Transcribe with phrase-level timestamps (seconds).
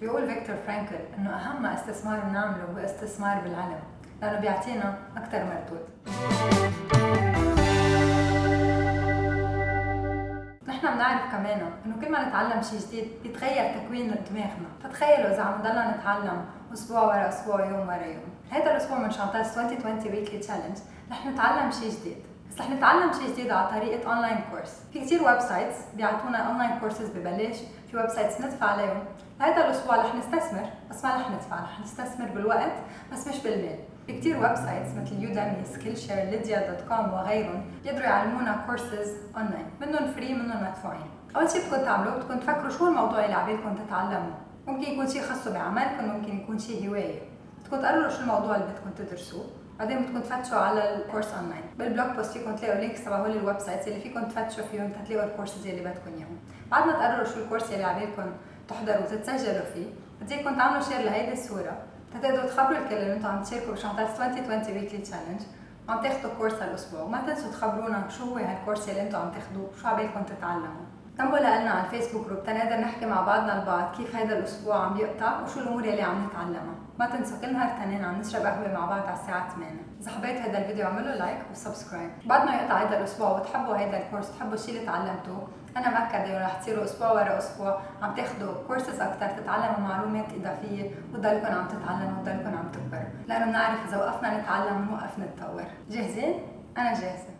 [0.00, 3.80] بيقول فيكتور فرانكل إنه أهم استثمار بنعمله هو استثمار بالعلم
[4.22, 5.80] لأنه بيعطينا أكثر مردود
[10.68, 14.68] نحن بنعرف كمان إنه كل ما نتعلم شيء جديد بيتغير تكوين دماغنا.
[14.84, 18.30] فتخيلوا إذا عم نضلنا نتعلم أسبوع ورا أسبوع يوم ورا يوم.
[18.50, 20.76] هذا الأسبوع من شانتاز 2020 weekly challenge
[21.10, 22.16] رح نتعلم شيء جديد.
[22.50, 27.08] بس رح نتعلم شيء جديد على طريقة online course في كثير websites بيعطونا online courses
[27.08, 27.56] ببلاش
[27.90, 29.04] في websites ندفع عليهم.
[29.40, 32.72] هذا الأسبوع رح نستثمر بس ما رح ندفع رح نستثمر بالوقت
[33.12, 33.78] بس مش بالمال.
[34.06, 40.12] في كثير websites مثل Udemy Skillshare Lynda dot com وغيرهم بيقدروا يعلمونا courses online منهم
[40.12, 41.10] free منهم مدفوعين.
[41.36, 44.34] أول شيء بدكم تعملوه بدكم تفكروا شو الموضوع اللي عبالكم تتعلموه.
[44.66, 47.35] ممكن يكون شيء خاصه بعملكم ممكن يكون شيء هواية.
[47.66, 49.44] بدكم تقرروا شو الموضوع اللي بدكم تدرسوه.
[49.78, 53.30] بعدين بدكم تفتشوا على ال course online بال blog post فيكم تلاقوا links تبع هول
[53.30, 56.38] ال websites اللي فيكم تفتشوا فيهم تلاقوا الكورسز اللي بدكم إياهم.
[56.70, 58.32] بعد ما تقرروا شو ال course اللي عبالكم
[58.68, 59.86] تحضروا وتتسجلوا فيه
[60.20, 61.76] بدكم تعملوا share لهيدي الصورة.
[62.14, 65.40] تقدروا تخبروا الكل إنه أنتم عم تشاركوا بشانتاز 2020 weekly challenge
[65.88, 67.00] وعم تاخذوا course هالأسبوع.
[67.00, 70.86] وما تنسوا تخبرونا شو هو هال course اللي أنتم عم تاخذوه شو عبالكم تتعلموا.
[71.18, 74.96] كتبوا لنا على ال Facebook group تنقدر نحكي مع بعضنا البعض كيف هذا الأسبوع عم
[74.96, 76.74] يقطع وشو الأمور اللي عم نتعلمها.
[76.98, 80.36] ما تنسوا كل نهار تنين عم نشرب قهوة مع بعض على الساعة 8 إذا حبيت
[80.40, 82.10] هذا الفيديو اعملوا like و subscribe.
[82.26, 86.24] بعد ما يقطع هذا الأسبوع وتحبوا هذا ال course تحبوا الشيء اللي تعلمتوه أنا مأكدة
[86.24, 91.68] إنه رح تصيروا أسبوع ورا أسبوع عم تاخذوا كورسز أكثر تتعلموا معلومات إضافية وتضلكم عم
[91.68, 93.10] تتعلموا وتضلكم عم تكبروا.
[93.26, 95.64] لأنه بنعرف إذا وقفنا نتعلم بنوقف نتطور.
[95.90, 96.34] جاهزين؟
[96.78, 97.36] أنا جاهزة.